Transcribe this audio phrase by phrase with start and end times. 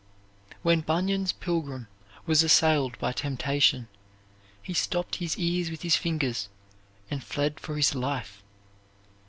[0.63, 1.87] When Bunyan's pilgrim
[2.25, 3.87] was assailed by temptation
[4.59, 6.49] he stopped his ears with his fingers
[7.11, 8.41] and fled for his life.